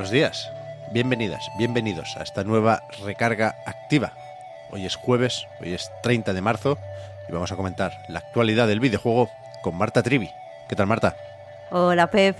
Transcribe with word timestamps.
Buenos 0.00 0.12
días, 0.12 0.50
bienvenidas, 0.92 1.50
bienvenidos 1.58 2.16
a 2.16 2.22
esta 2.22 2.42
nueva 2.42 2.84
recarga 3.04 3.56
activa. 3.66 4.14
Hoy 4.70 4.86
es 4.86 4.96
jueves, 4.96 5.46
hoy 5.60 5.74
es 5.74 5.90
30 6.02 6.32
de 6.32 6.40
marzo 6.40 6.78
y 7.28 7.32
vamos 7.32 7.52
a 7.52 7.56
comentar 7.56 7.92
la 8.08 8.20
actualidad 8.20 8.66
del 8.66 8.80
videojuego 8.80 9.28
con 9.60 9.76
Marta 9.76 10.02
Trivi. 10.02 10.30
¿Qué 10.70 10.74
tal, 10.74 10.86
Marta? 10.86 11.14
Hola, 11.70 12.06
Pep. 12.06 12.34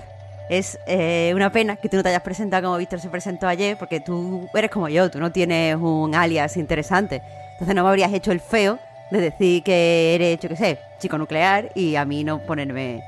Es 0.48 0.78
eh, 0.86 1.32
una 1.34 1.52
pena 1.52 1.76
que 1.76 1.90
tú 1.90 1.98
no 1.98 2.02
te 2.02 2.08
hayas 2.08 2.22
presentado 2.22 2.62
como 2.62 2.78
Víctor 2.78 2.98
se 2.98 3.10
presentó 3.10 3.46
ayer, 3.46 3.76
porque 3.76 4.00
tú 4.00 4.48
eres 4.54 4.70
como 4.70 4.88
yo, 4.88 5.10
tú 5.10 5.20
no 5.20 5.30
tienes 5.30 5.76
un 5.76 6.14
alias 6.14 6.56
interesante. 6.56 7.20
Entonces 7.52 7.76
no 7.76 7.82
me 7.82 7.90
habrías 7.90 8.14
hecho 8.14 8.32
el 8.32 8.40
feo 8.40 8.78
de 9.10 9.20
decir 9.20 9.62
que 9.62 10.14
eres, 10.14 10.40
yo 10.40 10.48
qué 10.48 10.56
sé, 10.56 10.78
chico 10.98 11.18
nuclear 11.18 11.70
y 11.74 11.96
a 11.96 12.06
mí 12.06 12.24
no 12.24 12.38
ponerme 12.38 13.04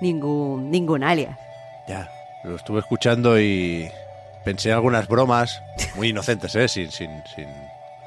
ningún, 0.00 0.70
ningún 0.70 1.02
alias. 1.02 1.36
Ya, 1.88 2.08
lo 2.46 2.54
estuve 2.54 2.78
escuchando 2.78 3.40
y 3.40 3.90
pensé 4.46 4.72
algunas 4.72 5.08
bromas 5.08 5.60
muy 5.96 6.10
inocentes, 6.10 6.54
¿eh? 6.54 6.68
sin, 6.68 6.90
sin, 6.92 7.10
sin 7.34 7.48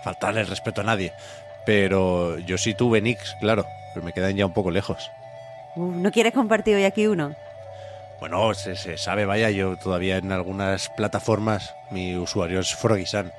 faltarle 0.04 0.40
el 0.42 0.48
respeto 0.48 0.80
a 0.82 0.86
nadie. 0.86 1.12
Pero 1.66 2.40
yo 2.40 2.58
sí 2.58 2.74
tuve 2.74 3.02
nicks, 3.02 3.36
claro, 3.42 3.66
pero 3.94 4.06
me 4.06 4.14
quedan 4.14 4.36
ya 4.38 4.46
un 4.46 4.54
poco 4.54 4.72
lejos. 4.72 5.12
Uf, 5.76 5.96
¿No 5.98 6.12
quieres 6.12 6.34
compartir 6.34 6.76
hoy 6.78 6.86
aquí 6.86 7.08
uno? 7.08 7.36
Bueno, 8.22 8.54
se, 8.54 8.76
se 8.78 8.98
sabe, 8.98 9.26
vaya, 9.26 9.50
yo 9.50 9.76
todavía 9.78 10.18
en 10.18 10.32
algunas 10.32 10.90
plataformas 10.90 11.76
mi 11.92 12.16
usuario 12.16 12.62
es 12.62 12.74
Frogisan. 12.74 13.32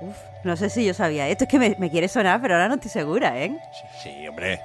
Uf, 0.00 0.16
no 0.44 0.56
sé 0.56 0.70
si 0.70 0.84
yo 0.84 0.92
sabía 0.92 1.28
esto. 1.28 1.44
Es 1.44 1.50
que 1.50 1.58
me, 1.60 1.76
me 1.78 1.88
quiere 1.88 2.08
sonar, 2.08 2.40
pero 2.42 2.54
ahora 2.54 2.66
no 2.68 2.74
estoy 2.74 2.90
segura, 2.90 3.38
¿eh? 3.38 3.52
Sí, 3.72 4.10
sí, 4.10 4.28
hombre. 4.28 4.60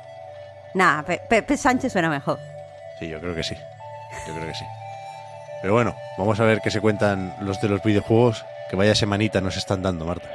Nah, 0.73 1.03
Pe- 1.03 1.21
Pepe 1.29 1.55
Sánchez 1.55 1.91
suena 1.93 2.09
mejor. 2.09 2.39
Sí, 2.99 3.07
yo 3.07 3.19
creo 3.21 3.35
que 3.35 3.43
sí. 3.43 3.55
Yo 4.27 4.33
creo 4.33 4.47
que 4.47 4.53
sí. 4.55 4.65
Pero 5.61 5.73
bueno, 5.73 5.95
vamos 6.17 6.39
a 6.39 6.45
ver 6.45 6.61
qué 6.61 6.71
se 6.71 6.81
cuentan 6.81 7.35
los 7.41 7.61
de 7.61 7.69
los 7.69 7.83
videojuegos. 7.83 8.45
Que 8.69 8.75
vaya 8.75 8.95
semanita 8.95 9.41
nos 9.41 9.57
están 9.57 9.81
dando, 9.81 10.05
Marta. 10.05 10.29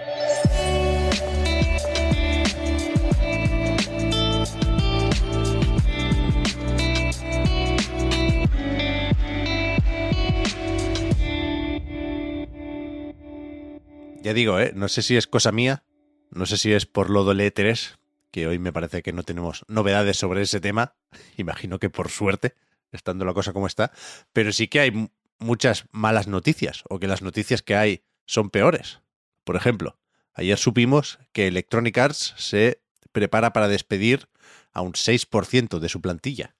Ya 14.22 14.34
digo, 14.34 14.60
¿eh? 14.60 14.72
no 14.74 14.88
sé 14.88 15.00
si 15.02 15.16
es 15.16 15.26
cosa 15.26 15.50
mía, 15.50 15.82
no 16.30 16.44
sé 16.44 16.58
si 16.58 16.72
es 16.72 16.84
por 16.84 17.08
lo 17.08 17.24
del 17.24 17.40
E3, 17.40 17.96
que 18.30 18.46
hoy 18.46 18.58
me 18.58 18.72
parece 18.72 19.02
que 19.02 19.14
no 19.14 19.22
tenemos 19.22 19.64
novedades 19.66 20.18
sobre 20.18 20.42
ese 20.42 20.60
tema, 20.60 20.94
imagino 21.38 21.78
que 21.78 21.88
por 21.88 22.10
suerte, 22.10 22.54
estando 22.92 23.24
la 23.24 23.34
cosa 23.34 23.52
como 23.52 23.66
está, 23.66 23.92
pero 24.32 24.52
sí 24.52 24.68
que 24.68 24.80
hay 24.80 24.90
mu- 24.90 25.08
muchas 25.38 25.84
malas 25.90 26.26
noticias, 26.26 26.84
o 26.88 26.98
que 26.98 27.06
las 27.08 27.22
noticias 27.22 27.62
que 27.62 27.74
hay 27.76 28.02
son 28.26 28.50
peores. 28.50 29.00
Por 29.44 29.56
ejemplo, 29.56 29.98
ayer 30.34 30.58
supimos 30.58 31.18
que 31.32 31.46
Electronic 31.46 31.96
Arts 31.98 32.34
se 32.36 32.82
prepara 33.12 33.52
para 33.52 33.68
despedir 33.68 34.28
a 34.72 34.82
un 34.82 34.92
6% 34.92 35.80
de 35.80 35.88
su 35.88 36.00
plantilla, 36.00 36.56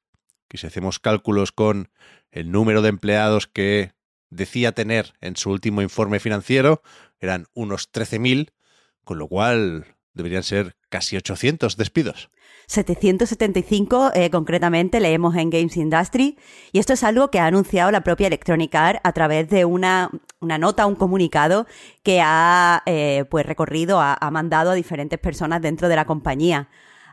que 0.49 0.59
si 0.59 0.67
hacemos 0.67 0.99
cálculos 0.99 1.53
con 1.53 1.91
el 2.33 2.51
número 2.51 2.83
de 2.83 2.89
empleados 2.89 3.47
que 3.47 3.93
decía 4.31 4.73
tener 4.73 5.15
en 5.21 5.37
su 5.37 5.51
último 5.51 5.83
informe 5.83 6.21
financiero, 6.21 6.83
eran 7.19 7.47
unos 7.53 7.91
13.000, 7.93 8.53
con 9.05 9.19
lo 9.19 9.29
cual 9.29 9.97
deberían 10.15 10.43
ser 10.43 10.77
casi 10.89 11.17
800 11.17 11.77
despidos. 11.77 12.31
775 12.71 14.13
eh, 14.15 14.31
concretamente 14.31 15.01
leemos 15.01 15.35
en 15.35 15.51
Games 15.51 15.77
Industry 15.77 16.39
y 16.71 16.79
esto 16.79 16.93
es 16.93 17.03
algo 17.03 17.29
que 17.29 17.41
ha 17.41 17.47
anunciado 17.47 17.91
la 17.91 18.03
propia 18.03 18.29
Electronic 18.29 18.73
Arts 18.77 19.01
a 19.03 19.13
través 19.13 19.49
de 19.49 19.65
una, 19.65 20.09
una 20.39 20.57
nota, 20.57 20.87
un 20.87 20.95
comunicado 20.95 21.67
que 22.05 22.21
ha 22.23 22.85
eh, 22.87 23.25
pues 23.29 23.45
recorrido, 23.45 24.01
ha, 24.01 24.17
ha 24.21 24.31
mandado 24.31 24.71
a 24.71 24.75
diferentes 24.75 25.19
personas 25.19 25.61
dentro 25.61 25.89
de 25.89 25.97
la 25.97 26.05
compañía. 26.05 26.69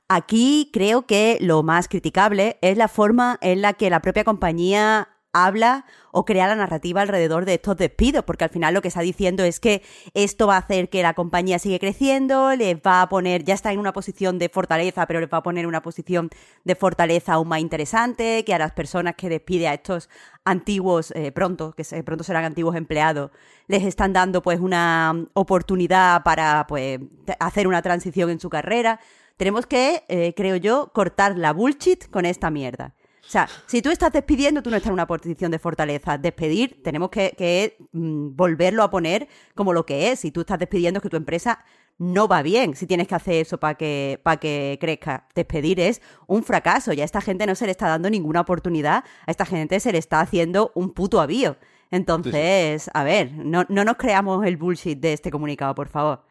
Aquí 0.08 0.70
creo 0.72 1.08
que 1.08 1.40
lo 1.42 1.64
más 1.64 1.88
criticable 1.88 2.60
es 2.62 2.78
la 2.78 2.88
forma 2.88 3.40
en 3.42 3.64
la 3.64 3.74
que 3.74 3.90
la 3.90 4.02
propia 4.02 4.24
compañía 4.24 5.10
habla 5.34 5.86
o 6.12 6.26
crea 6.26 6.48
la 6.48 6.56
narrativa 6.56 7.02
alrededor 7.02 7.46
de 7.46 7.56
estos 7.56 7.78
despidos, 7.78 8.24
porque 8.24 8.44
al 8.44 8.50
final 8.50 8.74
lo 8.74 8.82
que 8.82 8.88
está 8.88 9.02
diciendo 9.02 9.44
es 9.44 9.60
que 9.60 9.84
esto 10.14 10.48
va 10.48 10.56
a 10.56 10.60
hacer 10.60 10.90
que 10.90 11.04
la 11.04 11.14
compañía 11.14 11.60
siga 11.60 11.78
creciendo, 11.80 12.56
les 12.56 12.76
va 12.78 13.02
a 13.02 13.10
poner, 13.10 13.44
ya 13.44 13.54
está 13.54 13.72
en 13.72 13.80
una 13.80 13.94
posición 13.94 14.40
de 14.40 14.50
fortaleza, 14.50 15.06
pero 15.06 15.20
les 15.20 15.30
va 15.30 15.38
a 15.38 15.44
poner 15.44 15.68
una 15.68 15.82
posición 15.82 16.30
de 16.64 16.76
fortaleza 16.76 17.34
aún 17.34 17.50
más 17.50 17.60
interesante, 17.60 18.44
que 18.46 18.54
a 18.54 18.60
las 18.60 18.72
personas 18.72 19.16
que 19.16 19.30
despide 19.30 19.68
a 19.68 19.74
estos 19.74 20.10
antiguos, 20.44 21.12
eh, 21.12 21.32
pronto, 21.32 21.74
que 21.74 21.84
pronto 22.04 22.24
serán 22.24 22.46
antiguos 22.46 22.76
empleados, 22.76 23.32
les 23.68 23.84
están 23.84 24.14
dando 24.14 24.42
pues 24.42 24.60
una 24.60 25.14
oportunidad 25.34 26.24
para 26.24 26.66
pues 26.68 27.00
hacer 27.40 27.68
una 27.68 27.82
transición 27.82 28.30
en 28.30 28.40
su 28.40 28.50
carrera. 28.50 29.00
Tenemos 29.36 29.68
que, 29.68 30.04
eh, 30.08 30.34
creo 30.36 30.56
yo, 30.56 30.92
cortar 30.94 31.38
la 31.38 31.54
bullshit 31.54 32.10
con 32.10 32.26
esta 32.26 32.50
mierda. 32.50 32.96
O 33.28 33.30
sea, 33.30 33.50
si 33.66 33.82
tú 33.82 33.90
estás 33.90 34.14
despidiendo, 34.14 34.64
tú 34.64 34.70
no 34.70 34.78
estás 34.78 34.88
en 34.88 34.94
una 34.94 35.06
posición 35.06 35.52
de 35.52 35.60
fortaleza. 35.60 36.18
Despedir, 36.18 36.82
tenemos 36.82 37.10
que, 37.10 37.34
que, 37.38 37.76
mm, 37.92 38.38
volverlo 38.38 38.84
a 38.84 38.90
poner 38.90 39.28
como 39.54 39.74
lo 39.74 39.86
que 39.86 40.12
es. 40.12 40.22
Si 40.22 40.32
tú 40.32 40.42
estás 40.42 40.58
despidiendo, 40.58 41.00
es 41.00 41.04
que 41.04 41.10
tu 41.10 41.18
empresa 41.18 41.60
no 41.98 42.30
va 42.30 42.42
bien. 42.42 42.74
Si 42.76 42.88
tienes 42.88 43.06
que 43.08 43.16
hacer 43.16 43.36
eso 43.36 43.60
para 43.60 43.76
que, 43.76 44.22
para 44.24 44.38
que 44.38 44.78
crezca. 44.80 45.28
Despedir 45.36 45.82
es 45.82 46.02
un 46.26 46.44
fracaso. 46.44 46.94
Ya 46.94 47.04
a 47.04 47.06
esta 47.06 47.20
gente 47.20 47.46
no 47.46 47.56
se 47.56 47.66
le 47.66 47.72
está 47.72 47.90
dando 47.90 48.10
ninguna 48.10 48.40
oportunidad. 48.40 49.04
A 49.26 49.32
esta 49.32 49.46
gente 49.46 49.82
se 49.82 49.92
le 49.92 49.98
está 49.98 50.22
haciendo 50.22 50.72
un 50.74 50.94
puto 50.94 51.20
avío. 51.20 51.58
Entonces, 51.92 52.90
a 52.94 53.04
ver, 53.04 53.34
no, 53.34 53.66
no 53.68 53.84
nos 53.84 53.98
creamos 53.98 54.46
el 54.46 54.56
bullshit 54.56 55.00
de 55.00 55.12
este 55.12 55.32
comunicado, 55.32 55.76
por 55.76 55.90
favor. 55.90 56.24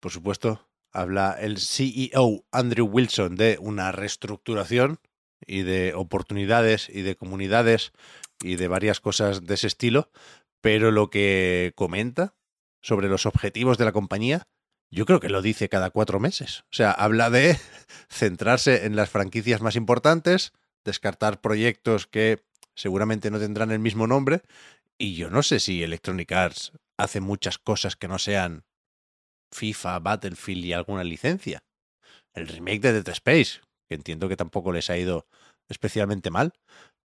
Por 0.00 0.12
supuesto, 0.12 0.66
habla 0.92 1.36
el 1.38 1.58
CEO 1.58 2.46
Andrew 2.52 2.86
Wilson 2.86 3.36
de 3.36 3.58
una 3.60 3.92
reestructuración 3.92 4.98
y 5.46 5.62
de 5.62 5.94
oportunidades 5.94 6.88
y 6.88 7.02
de 7.02 7.16
comunidades 7.16 7.92
y 8.40 8.56
de 8.56 8.68
varias 8.68 9.00
cosas 9.00 9.44
de 9.44 9.54
ese 9.54 9.66
estilo, 9.66 10.10
pero 10.60 10.90
lo 10.90 11.10
que 11.10 11.72
comenta 11.74 12.34
sobre 12.82 13.08
los 13.08 13.26
objetivos 13.26 13.78
de 13.78 13.84
la 13.84 13.92
compañía, 13.92 14.46
yo 14.90 15.06
creo 15.06 15.20
que 15.20 15.28
lo 15.28 15.42
dice 15.42 15.68
cada 15.68 15.90
cuatro 15.90 16.20
meses. 16.20 16.60
O 16.70 16.74
sea, 16.74 16.90
habla 16.90 17.30
de 17.30 17.58
centrarse 18.10 18.86
en 18.86 18.96
las 18.96 19.10
franquicias 19.10 19.60
más 19.60 19.76
importantes, 19.76 20.52
descartar 20.84 21.40
proyectos 21.40 22.06
que 22.06 22.44
seguramente 22.74 23.30
no 23.30 23.38
tendrán 23.38 23.70
el 23.70 23.78
mismo 23.78 24.06
nombre, 24.06 24.42
y 24.98 25.14
yo 25.14 25.30
no 25.30 25.42
sé 25.42 25.60
si 25.60 25.82
Electronic 25.82 26.32
Arts 26.32 26.72
hace 26.96 27.20
muchas 27.20 27.58
cosas 27.58 27.96
que 27.96 28.08
no 28.08 28.18
sean 28.18 28.64
FIFA, 29.52 29.98
Battlefield 30.00 30.64
y 30.64 30.72
alguna 30.72 31.04
licencia. 31.04 31.64
El 32.34 32.48
remake 32.48 32.80
de 32.80 32.92
Dead 32.92 33.08
Space, 33.08 33.60
que 33.88 33.94
entiendo 33.94 34.28
que 34.28 34.36
tampoco 34.36 34.72
les 34.72 34.90
ha 34.90 34.96
ido 34.96 35.26
especialmente 35.68 36.30
mal, 36.30 36.54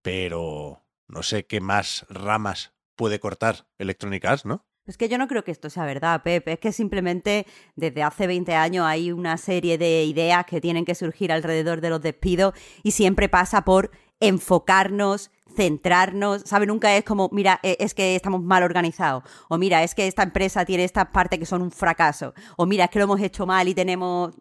pero 0.01 0.83
no 1.07 1.23
sé 1.23 1.45
qué 1.45 1.61
más 1.61 2.05
ramas 2.09 2.73
puede 2.95 3.19
cortar 3.19 3.67
Electronic 3.77 4.25
Arts, 4.25 4.45
¿no? 4.45 4.65
Es 4.85 4.97
que 4.97 5.07
yo 5.07 5.19
no 5.19 5.27
creo 5.27 5.43
que 5.43 5.51
esto 5.51 5.69
sea 5.69 5.85
verdad, 5.85 6.23
Pepe. 6.23 6.53
Es 6.53 6.59
que 6.59 6.71
simplemente 6.71 7.45
desde 7.75 8.01
hace 8.01 8.25
20 8.25 8.55
años 8.55 8.87
hay 8.87 9.11
una 9.11 9.37
serie 9.37 9.77
de 9.77 10.03
ideas 10.03 10.45
que 10.45 10.59
tienen 10.59 10.83
que 10.83 10.95
surgir 10.95 11.31
alrededor 11.31 11.79
de 11.79 11.91
los 11.91 12.01
despidos 12.01 12.55
y 12.81 12.91
siempre 12.91 13.29
pasa 13.29 13.63
por 13.63 13.91
enfocarnos, 14.19 15.31
centrarnos, 15.55 16.41
¿sabe? 16.45 16.65
Nunca 16.65 16.95
es 16.97 17.03
como, 17.03 17.29
mira, 17.31 17.59
eh, 17.63 17.77
es 17.79 17.93
que 17.93 18.15
estamos 18.15 18.41
mal 18.41 18.63
organizados, 18.63 19.23
o 19.47 19.57
mira, 19.57 19.83
es 19.83 19.95
que 19.95 20.07
esta 20.07 20.23
empresa 20.23 20.65
tiene 20.65 20.83
estas 20.83 21.07
partes 21.07 21.39
que 21.39 21.45
son 21.45 21.61
un 21.61 21.71
fracaso, 21.71 22.33
o 22.57 22.65
mira, 22.65 22.85
es 22.85 22.89
que 22.89 22.99
lo 22.99 23.05
hemos 23.05 23.21
hecho 23.21 23.45
mal 23.45 23.67
y 23.67 23.73
tenemos... 23.73 24.33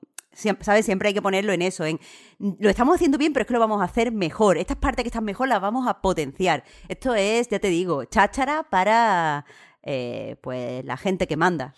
¿Sabes? 0.60 0.84
Siempre 0.86 1.08
hay 1.08 1.14
que 1.14 1.22
ponerlo 1.22 1.52
en 1.52 1.62
eso, 1.62 1.84
en 1.84 1.98
lo 2.38 2.70
estamos 2.70 2.94
haciendo 2.94 3.18
bien, 3.18 3.32
pero 3.32 3.42
es 3.42 3.46
que 3.48 3.54
lo 3.54 3.60
vamos 3.60 3.80
a 3.80 3.84
hacer 3.84 4.12
mejor. 4.12 4.56
Estas 4.58 4.76
partes 4.76 5.02
que 5.02 5.08
están 5.08 5.24
mejor 5.24 5.48
las 5.48 5.60
vamos 5.60 5.88
a 5.88 6.00
potenciar. 6.00 6.64
Esto 6.88 7.14
es, 7.14 7.48
ya 7.48 7.58
te 7.58 7.68
digo, 7.68 8.04
cháchara 8.04 8.62
para 8.70 9.44
eh, 9.82 10.36
pues 10.40 10.84
la 10.84 10.96
gente 10.96 11.26
que 11.26 11.36
manda. 11.36 11.74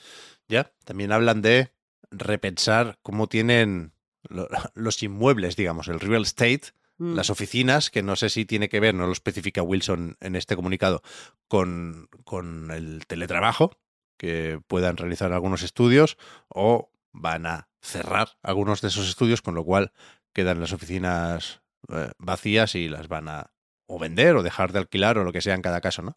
Ya, 0.49 0.73
también 0.85 1.13
hablan 1.13 1.41
de 1.43 1.73
repensar 2.11 2.99
cómo 3.03 3.29
tienen 3.29 3.93
lo- 4.29 4.49
los 4.75 5.03
inmuebles, 5.03 5.57
digamos, 5.57 5.89
el 5.89 6.01
real 6.01 6.23
estate 6.23 6.73
Mm. 7.03 7.15
las 7.15 7.31
oficinas, 7.31 7.89
que 7.89 8.03
no 8.03 8.15
sé 8.15 8.29
si 8.29 8.45
tiene 8.45 8.69
que 8.69 8.79
ver, 8.79 8.95
no 8.95 9.07
lo 9.07 9.13
especifica 9.13 9.63
Wilson 9.63 10.19
en 10.21 10.37
este 10.37 10.55
comunicado, 10.55 11.01
con, 11.49 12.11
con 12.25 12.71
el 12.73 13.07
teletrabajo, 13.07 13.71
que 14.19 14.61
puedan 14.67 14.99
realizar 14.99 15.33
algunos 15.33 15.63
estudios 15.63 16.19
o 16.51 16.93
van 17.13 17.47
a 17.47 17.70
cerrar 17.81 18.39
algunos 18.43 18.81
de 18.81 18.89
esos 18.89 19.09
estudios, 19.09 19.43
con 19.43 19.55
lo 19.55 19.65
cual 19.65 19.93
quedan 20.33 20.61
las 20.61 20.73
oficinas 20.73 21.63
eh, 21.89 22.11
vacías 22.19 22.75
y 22.75 22.89
las 22.89 23.09
van 23.09 23.29
a 23.29 23.53
o 23.87 23.99
vender 23.99 24.37
o 24.37 24.43
dejar 24.43 24.73
de 24.73 24.79
alquilar 24.79 25.19
o 25.19 25.25
lo 25.25 25.33
que 25.33 25.43
sea 25.43 25.55
en 25.55 25.63
cada 25.63 25.81
caso, 25.81 26.03
¿no? 26.03 26.15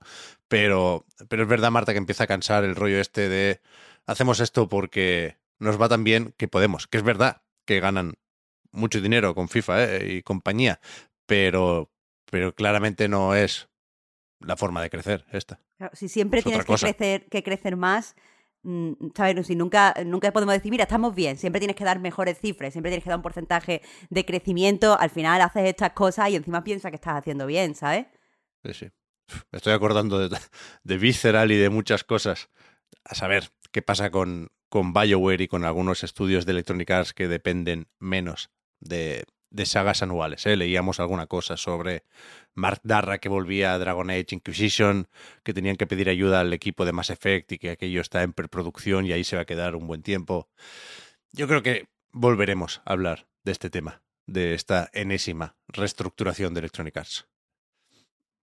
Pero, 0.48 1.06
pero 1.28 1.44
es 1.44 1.50
verdad, 1.50 1.72
Marta, 1.72 1.92
que 1.92 1.98
empieza 1.98 2.26
a 2.26 2.28
cansar 2.28 2.64
el 2.64 2.76
rollo 2.76 3.00
este 3.00 3.30
de 3.30 3.62
hacemos 4.06 4.40
esto 4.40 4.70
porque 4.70 5.38
nos 5.60 5.82
va 5.82 5.90
tan 5.90 6.04
bien 6.04 6.36
que 6.38 6.48
podemos, 6.48 6.88
que 6.88 6.98
es 6.98 7.04
verdad 7.04 7.42
que 7.66 7.80
ganan 7.80 8.14
mucho 8.72 9.02
dinero 9.02 9.34
con 9.34 9.50
FIFA 9.50 9.84
¿eh? 9.86 10.14
y 10.14 10.22
compañía, 10.22 10.80
pero, 11.26 11.92
pero 12.30 12.54
claramente 12.54 13.08
no 13.08 13.34
es 13.34 13.70
la 14.40 14.58
forma 14.58 14.82
de 14.82 14.90
crecer 14.90 15.26
esta. 15.32 15.60
Claro, 15.78 15.96
si 15.96 16.10
siempre 16.10 16.40
Es 16.40 16.46
tienes 16.46 16.66
que 16.66 16.76
crecer, 16.76 17.28
que 17.30 17.44
crecer 17.44 17.76
más, 17.76 18.16
¿sabes? 19.16 19.48
Si 19.48 19.56
nunca, 19.56 19.94
nunca 20.06 20.32
podemos 20.32 20.54
decir, 20.54 20.72
mira, 20.72 20.84
estamos 20.84 21.14
bien, 21.14 21.38
siempre 21.38 21.60
tienes 21.60 21.76
que 21.76 21.84
dar 21.84 22.00
mejores 22.00 22.40
cifras, 22.40 22.74
siempre 22.74 22.92
tienes 22.92 23.04
que 23.04 23.10
dar 23.10 23.18
un 23.18 23.24
porcentaje 23.24 23.82
de 24.10 24.26
crecimiento, 24.26 24.98
al 25.00 25.10
final 25.10 25.42
haces 25.42 25.66
estas 25.66 25.92
cosas 25.92 26.30
y 26.30 26.36
encima 26.36 26.64
piensas 26.64 26.92
que 26.92 26.96
estás 26.96 27.18
haciendo 27.18 27.46
bien, 27.46 27.76
¿sabes? 27.76 28.06
Sí, 28.64 28.74
sí. 28.74 28.92
Me 29.52 29.58
estoy 29.58 29.74
acordando 29.74 30.20
de, 30.20 30.38
de 30.84 30.98
Visceral 30.98 31.52
y 31.52 31.58
de 31.58 31.70
muchas 31.70 32.04
cosas. 32.04 32.50
A 33.06 33.16
saber 33.16 33.50
qué 33.72 33.82
pasa 33.82 34.12
con, 34.12 34.52
con 34.70 34.94
BioWare 34.94 35.42
y 35.42 35.48
con 35.48 35.66
algunos 35.66 36.04
estudios 36.04 36.46
de 36.46 36.54
Electronic 36.54 36.90
Arts 36.92 37.14
que 37.14 37.28
dependen 37.28 37.88
menos 38.00 38.50
de, 38.80 39.26
de 39.54 39.66
sagas 39.66 40.02
anuales. 40.02 40.46
¿eh? 40.46 40.58
Leíamos 40.58 41.00
alguna 41.00 41.28
cosa 41.28 41.56
sobre 41.56 42.04
Mark 42.56 42.82
Darra 42.84 43.20
que 43.20 43.30
volvía 43.30 43.74
a 43.74 43.80
Dragon 43.80 44.10
Age 44.10 44.26
Inquisition, 44.32 45.08
que 45.44 45.54
tenían 45.54 45.78
que 45.78 45.88
pedir 45.88 46.10
ayuda 46.10 46.42
al 46.42 46.52
equipo 46.52 46.84
de 46.84 46.92
Mass 46.92 47.12
Effect 47.12 47.54
y 47.54 47.60
que 47.60 47.70
aquello 47.70 48.02
está 48.02 48.24
en 48.24 48.34
preproducción 48.34 49.06
y 49.06 49.14
ahí 49.14 49.24
se 49.24 49.36
va 49.36 49.44
a 49.44 49.46
quedar 49.46 49.76
un 49.76 49.88
buen 49.88 50.02
tiempo. 50.02 50.50
Yo 51.32 51.48
creo 51.48 51.64
que 51.64 51.88
volveremos 52.12 52.82
a 52.84 52.94
hablar 52.94 53.28
de 53.44 53.52
este 53.52 53.70
tema, 53.70 54.02
de 54.26 54.56
esta 54.56 54.90
enésima 54.92 55.56
reestructuración 55.68 56.54
de 56.54 56.60
Electronic 56.60 56.98
Arts. 56.98 57.28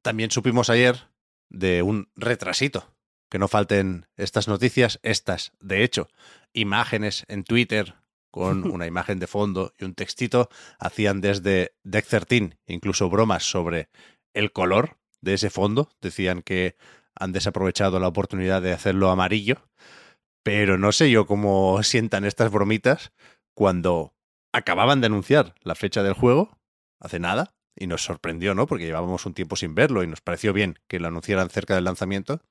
También 0.02 0.30
supimos 0.30 0.70
ayer 0.70 1.08
de 1.50 1.82
un 1.82 2.08
retrasito. 2.16 2.94
Que 3.28 3.38
no 3.38 3.46
falten 3.46 4.06
estas 4.16 4.48
noticias, 4.48 4.98
estas, 5.04 5.52
de 5.60 5.84
hecho, 5.84 6.08
imágenes 6.52 7.24
en 7.28 7.44
Twitter 7.44 7.94
con 8.30 8.70
una 8.72 8.86
imagen 8.86 9.18
de 9.18 9.26
fondo 9.26 9.74
y 9.78 9.84
un 9.84 9.94
textito, 9.94 10.48
hacían 10.78 11.20
desde 11.20 11.74
Deck 11.84 12.06
13 12.06 12.58
incluso 12.66 13.08
bromas 13.10 13.44
sobre 13.44 13.88
el 14.34 14.52
color 14.52 14.98
de 15.20 15.34
ese 15.34 15.50
fondo. 15.50 15.90
Decían 16.00 16.42
que 16.42 16.76
han 17.14 17.32
desaprovechado 17.32 18.00
la 18.00 18.08
oportunidad 18.08 18.62
de 18.62 18.72
hacerlo 18.72 19.10
amarillo, 19.10 19.68
pero 20.42 20.78
no 20.78 20.92
sé 20.92 21.10
yo 21.10 21.26
cómo 21.26 21.82
sientan 21.82 22.24
estas 22.24 22.50
bromitas 22.50 23.12
cuando 23.54 24.14
acababan 24.52 25.00
de 25.00 25.06
anunciar 25.06 25.54
la 25.62 25.74
fecha 25.74 26.02
del 26.02 26.14
juego, 26.14 26.58
hace 26.98 27.18
nada, 27.18 27.54
y 27.76 27.86
nos 27.86 28.02
sorprendió, 28.02 28.54
¿no? 28.54 28.66
Porque 28.66 28.84
llevábamos 28.84 29.26
un 29.26 29.34
tiempo 29.34 29.56
sin 29.56 29.74
verlo 29.74 30.02
y 30.02 30.06
nos 30.06 30.20
pareció 30.20 30.52
bien 30.52 30.78
que 30.88 30.98
lo 30.98 31.08
anunciaran 31.08 31.50
cerca 31.50 31.74
del 31.74 31.84
lanzamiento, 31.84 32.42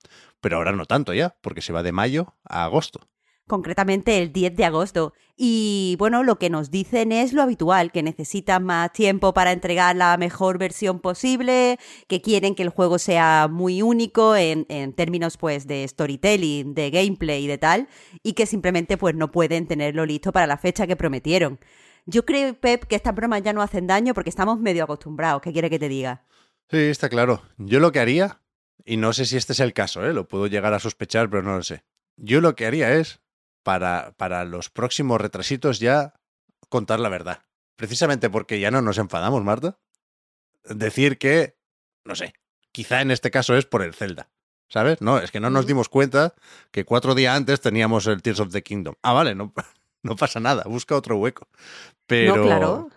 pero 0.41 0.57
ahora 0.57 0.71
no 0.71 0.85
tanto 0.85 1.13
ya, 1.13 1.37
porque 1.41 1.61
se 1.61 1.73
va 1.73 1.83
de 1.83 1.91
mayo 1.91 2.35
a 2.43 2.63
agosto. 2.63 3.07
Concretamente 3.49 4.17
el 4.17 4.31
10 4.31 4.55
de 4.55 4.63
agosto. 4.63 5.13
Y 5.35 5.97
bueno, 5.99 6.23
lo 6.23 6.37
que 6.37 6.49
nos 6.49 6.71
dicen 6.71 7.11
es 7.11 7.33
lo 7.33 7.41
habitual, 7.41 7.91
que 7.91 8.03
necesitan 8.03 8.63
más 8.63 8.93
tiempo 8.93 9.33
para 9.33 9.51
entregar 9.51 9.95
la 9.97 10.15
mejor 10.17 10.57
versión 10.57 10.99
posible, 10.99 11.77
que 12.07 12.21
quieren 12.21 12.55
que 12.55 12.63
el 12.63 12.69
juego 12.69 12.99
sea 12.99 13.49
muy 13.51 13.81
único 13.81 14.37
en, 14.37 14.65
en 14.69 14.93
términos 14.93 15.35
pues 15.37 15.67
de 15.67 15.85
storytelling, 15.87 16.73
de 16.73 16.91
gameplay 16.91 17.43
y 17.43 17.47
de 17.47 17.57
tal, 17.57 17.89
y 18.23 18.33
que 18.33 18.45
simplemente 18.45 18.97
pues 18.97 19.15
no 19.15 19.31
pueden 19.31 19.67
tenerlo 19.67 20.05
listo 20.05 20.31
para 20.31 20.47
la 20.47 20.57
fecha 20.57 20.87
que 20.87 20.95
prometieron. 20.95 21.59
Yo 22.05 22.25
creo, 22.25 22.53
Pep, 22.53 22.85
que 22.85 22.95
estas 22.95 23.15
bromas 23.15 23.43
ya 23.43 23.53
no 23.53 23.61
hacen 23.61 23.87
daño 23.87 24.13
porque 24.13 24.29
estamos 24.29 24.59
medio 24.59 24.83
acostumbrados. 24.83 25.41
¿Qué 25.41 25.51
quiere 25.51 25.69
que 25.69 25.79
te 25.79 25.89
diga? 25.89 26.25
Sí, 26.69 26.77
está 26.77 27.09
claro. 27.09 27.41
Yo 27.57 27.79
lo 27.79 27.91
que 27.91 27.99
haría, 27.99 28.41
y 28.85 28.97
no 28.97 29.13
sé 29.13 29.25
si 29.25 29.37
este 29.37 29.53
es 29.53 29.59
el 29.59 29.73
caso, 29.73 30.05
¿eh? 30.05 30.13
lo 30.13 30.27
puedo 30.27 30.47
llegar 30.47 30.73
a 30.73 30.79
sospechar, 30.79 31.29
pero 31.29 31.43
no 31.43 31.55
lo 31.55 31.63
sé. 31.63 31.83
Yo 32.17 32.41
lo 32.41 32.55
que 32.55 32.65
haría 32.65 32.93
es, 32.95 33.21
para, 33.69 34.13
para 34.17 34.45
los 34.45 34.71
próximos 34.71 35.21
retrasitos, 35.21 35.79
ya 35.79 36.15
contar 36.69 36.99
la 36.99 37.07
verdad. 37.07 37.43
Precisamente 37.75 38.27
porque 38.27 38.59
ya 38.59 38.71
no 38.71 38.81
nos 38.81 38.97
enfadamos, 38.97 39.43
Marta. 39.43 39.77
Decir 40.63 41.19
que, 41.19 41.55
no 42.03 42.15
sé, 42.15 42.33
quizá 42.71 43.01
en 43.01 43.11
este 43.11 43.29
caso 43.29 43.55
es 43.55 43.67
por 43.67 43.83
el 43.83 43.93
Zelda. 43.93 44.31
¿Sabes? 44.69 45.01
No, 45.01 45.19
es 45.19 45.29
que 45.29 45.39
no 45.39 45.51
nos 45.51 45.67
dimos 45.67 45.87
cuenta 45.87 46.33
que 46.71 46.83
cuatro 46.83 47.13
días 47.13 47.37
antes 47.37 47.61
teníamos 47.61 48.07
el 48.07 48.23
Tears 48.23 48.39
of 48.39 48.51
the 48.51 48.63
Kingdom. 48.63 48.95
Ah, 49.03 49.13
vale, 49.13 49.35
no, 49.35 49.53
no 50.03 50.15
pasa 50.15 50.39
nada, 50.39 50.63
busca 50.65 50.95
otro 50.95 51.17
hueco. 51.17 51.47
Pero, 52.07 52.37
No, 52.37 52.43
claro. 52.45 52.89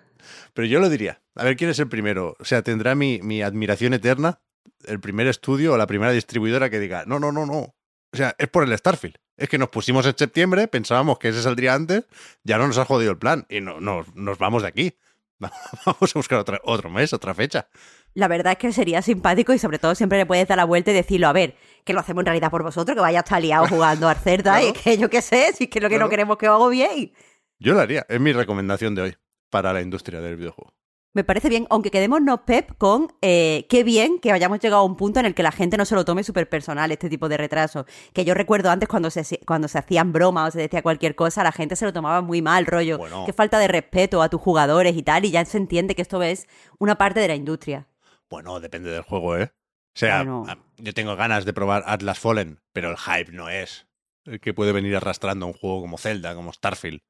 pero 0.54 0.66
yo 0.66 0.80
lo 0.80 0.88
diría. 0.88 1.20
A 1.34 1.44
ver 1.44 1.54
quién 1.58 1.68
es 1.68 1.78
el 1.80 1.88
primero. 1.90 2.34
O 2.40 2.46
sea, 2.46 2.62
tendrá 2.62 2.94
mi, 2.94 3.20
mi 3.20 3.42
admiración 3.42 3.92
eterna 3.92 4.40
el 4.86 5.00
primer 5.00 5.26
estudio 5.26 5.74
o 5.74 5.76
la 5.76 5.86
primera 5.86 6.12
distribuidora 6.12 6.70
que 6.70 6.80
diga, 6.80 7.04
no, 7.06 7.20
no, 7.20 7.30
no, 7.30 7.44
no. 7.44 7.58
O 7.58 8.16
sea, 8.16 8.34
es 8.38 8.48
por 8.48 8.64
el 8.64 8.78
Starfield. 8.78 9.16
Es 9.42 9.48
que 9.48 9.58
nos 9.58 9.70
pusimos 9.70 10.06
en 10.06 10.16
septiembre, 10.16 10.68
pensábamos 10.68 11.18
que 11.18 11.28
ese 11.28 11.42
saldría 11.42 11.74
antes, 11.74 12.04
ya 12.44 12.58
no 12.58 12.66
nos 12.68 12.78
ha 12.78 12.84
jodido 12.84 13.10
el 13.10 13.18
plan 13.18 13.44
y 13.48 13.60
no, 13.60 13.80
no, 13.80 14.04
nos 14.14 14.38
vamos 14.38 14.62
de 14.62 14.68
aquí. 14.68 14.94
Vamos 15.40 16.14
a 16.14 16.18
buscar 16.20 16.38
otra, 16.38 16.60
otro 16.62 16.88
mes, 16.88 17.12
otra 17.12 17.34
fecha. 17.34 17.66
La 18.14 18.28
verdad 18.28 18.52
es 18.52 18.58
que 18.58 18.72
sería 18.72 19.02
simpático 19.02 19.52
y 19.52 19.58
sobre 19.58 19.80
todo 19.80 19.96
siempre 19.96 20.16
le 20.18 20.26
puedes 20.26 20.46
dar 20.46 20.56
la 20.56 20.64
vuelta 20.64 20.92
y 20.92 20.94
decirlo, 20.94 21.26
a 21.26 21.32
ver, 21.32 21.56
que 21.84 21.92
lo 21.92 21.98
hacemos 21.98 22.22
en 22.22 22.26
realidad 22.26 22.50
por 22.52 22.62
vosotros, 22.62 22.94
que 22.94 23.00
vaya 23.00 23.18
a 23.18 23.22
estar 23.22 23.42
liado 23.42 23.66
jugando 23.66 24.08
al 24.08 24.14
Cerda 24.16 24.52
Claro. 24.60 24.68
y 24.68 24.72
que 24.72 24.96
yo 24.98 25.10
qué 25.10 25.20
sé, 25.20 25.52
si 25.54 25.64
es 25.64 25.70
que 25.70 25.80
lo 25.80 25.88
que 25.88 25.96
Claro. 25.96 26.04
no 26.06 26.10
queremos 26.10 26.36
que 26.38 26.48
os 26.48 26.54
hago 26.54 26.68
bien. 26.68 27.12
Yo 27.58 27.74
lo 27.74 27.80
haría. 27.80 28.06
Es 28.08 28.20
mi 28.20 28.32
recomendación 28.32 28.94
de 28.94 29.02
hoy 29.02 29.16
para 29.50 29.72
la 29.72 29.80
industria 29.80 30.20
del 30.20 30.36
videojuego. 30.36 30.72
Me 31.14 31.24
parece 31.24 31.50
bien, 31.50 31.66
aunque 31.68 31.90
quedémonos, 31.90 32.40
Pep, 32.46 32.70
con 32.78 33.12
eh, 33.20 33.66
qué 33.68 33.84
bien 33.84 34.18
que 34.18 34.32
hayamos 34.32 34.60
llegado 34.60 34.80
a 34.80 34.84
un 34.86 34.96
punto 34.96 35.20
en 35.20 35.26
el 35.26 35.34
que 35.34 35.42
la 35.42 35.52
gente 35.52 35.76
no 35.76 35.84
se 35.84 35.94
lo 35.94 36.06
tome 36.06 36.24
súper 36.24 36.48
personal 36.48 36.90
este 36.90 37.10
tipo 37.10 37.28
de 37.28 37.36
retrasos. 37.36 37.84
Que 38.14 38.24
yo 38.24 38.32
recuerdo 38.32 38.70
antes 38.70 38.88
cuando 38.88 39.10
se, 39.10 39.38
cuando 39.46 39.68
se 39.68 39.78
hacían 39.78 40.12
bromas 40.12 40.48
o 40.48 40.50
se 40.52 40.60
decía 40.60 40.80
cualquier 40.80 41.14
cosa, 41.14 41.42
la 41.42 41.52
gente 41.52 41.76
se 41.76 41.84
lo 41.84 41.92
tomaba 41.92 42.22
muy 42.22 42.40
mal, 42.40 42.64
rollo. 42.64 42.96
Bueno. 42.96 43.24
Qué 43.26 43.34
falta 43.34 43.58
de 43.58 43.68
respeto 43.68 44.22
a 44.22 44.30
tus 44.30 44.40
jugadores 44.40 44.96
y 44.96 45.02
tal, 45.02 45.26
y 45.26 45.30
ya 45.30 45.44
se 45.44 45.58
entiende 45.58 45.94
que 45.94 46.00
esto 46.00 46.22
es 46.22 46.48
una 46.78 46.96
parte 46.96 47.20
de 47.20 47.28
la 47.28 47.34
industria. 47.34 47.88
Bueno, 48.30 48.58
depende 48.60 48.90
del 48.90 49.02
juego, 49.02 49.36
¿eh? 49.36 49.52
O 49.94 49.98
sea, 49.98 50.24
Bueno. 50.24 50.46
yo 50.78 50.94
tengo 50.94 51.14
ganas 51.16 51.44
de 51.44 51.52
probar 51.52 51.84
Atlas 51.86 52.18
Fallen, 52.18 52.60
pero 52.72 52.90
el 52.90 52.96
hype 52.96 53.32
no 53.32 53.50
es 53.50 53.86
el 54.24 54.40
que 54.40 54.54
puede 54.54 54.72
venir 54.72 54.96
arrastrando 54.96 55.46
un 55.46 55.52
juego 55.52 55.82
como 55.82 55.98
Zelda, 55.98 56.34
como 56.34 56.54
Starfield. 56.54 57.00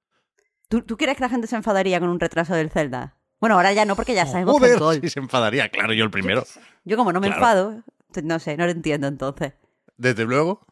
¿Tú, 0.68 0.82
¿Tú 0.82 0.96
crees 0.96 1.16
que 1.16 1.22
la 1.22 1.28
gente 1.28 1.46
se 1.46 1.54
enfadaría 1.54 2.00
con 2.00 2.08
un 2.08 2.18
retraso 2.18 2.54
del 2.54 2.70
Zelda? 2.70 3.18
Bueno, 3.42 3.56
ahora 3.56 3.72
ya 3.72 3.84
no, 3.84 3.96
porque 3.96 4.14
ya 4.14 4.24
sabemos 4.24 4.60
que 4.60 4.78
Joder, 4.78 5.00
si 5.00 5.10
se 5.10 5.18
enfadaría, 5.18 5.68
claro, 5.68 5.92
yo 5.92 6.04
el 6.04 6.12
primero. 6.12 6.44
Yo 6.84 6.96
como 6.96 7.12
no 7.12 7.18
me 7.20 7.26
Claro. 7.26 7.40
enfado, 7.42 7.82
no 8.22 8.38
sé, 8.38 8.56
no 8.56 8.66
lo 8.66 8.70
entiendo 8.70 9.08
entonces. 9.08 9.54
Desde 9.96 10.24
luego, 10.24 10.64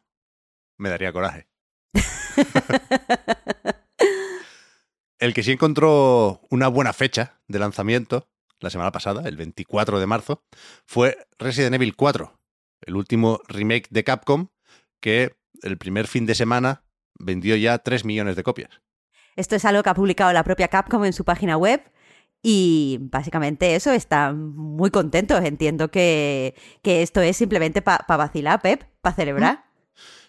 me 0.79 0.89
daría 0.89 1.13
coraje. 1.13 1.49
El 5.19 5.35
que 5.35 5.43
sí 5.43 5.51
encontró 5.51 6.43
una 6.49 6.69
buena 6.69 6.93
fecha 6.93 7.41
de 7.49 7.59
lanzamiento 7.59 8.29
la 8.61 8.71
semana 8.71 8.93
pasada, 8.93 9.29
el 9.29 9.37
24 9.37 9.99
de 9.99 10.07
marzo, 10.07 10.45
fue 10.87 11.19
Resident 11.41 11.75
Evil 11.75 11.97
4, 11.97 12.39
el 12.83 12.95
último 12.95 13.41
remake 13.49 13.89
de 13.91 14.05
Capcom 14.05 14.47
que 15.01 15.35
el 15.63 15.77
primer 15.77 16.07
fin 16.07 16.25
de 16.25 16.37
semana 16.37 16.85
vendió 17.19 17.57
ya 17.57 17.79
3 17.79 18.05
millones 18.05 18.37
de 18.37 18.45
copias. 18.45 18.71
Esto 19.35 19.57
es 19.57 19.65
algo 19.65 19.83
que 19.83 19.91
ha 19.91 19.95
publicado 19.95 20.33
la 20.33 20.45
propia 20.45 20.69
Capcom 20.69 21.05
en 21.05 21.13
su 21.13 21.25
página 21.25 21.57
web 21.57 21.83
y 22.43 22.99
básicamente 23.01 23.75
eso, 23.75 23.93
están 23.93 24.55
muy 24.57 24.91
contentos. 24.91 25.45
Entiendo 25.45 25.91
que, 25.91 26.55
que 26.83 27.03
esto 27.03 27.21
es 27.21 27.37
simplemente 27.37 27.83
para 27.83 28.05
vacilar, 28.17 28.63
Pep, 28.63 28.85
para 29.01 29.17
celebrar. 29.17 29.65